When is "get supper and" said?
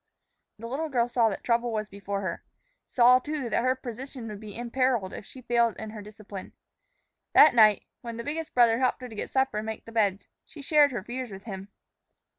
9.15-9.67